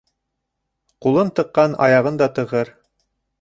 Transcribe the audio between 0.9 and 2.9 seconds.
Ҡулын тыҡҡан аяғын да тығыр.